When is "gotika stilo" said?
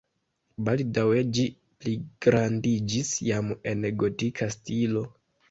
4.01-5.07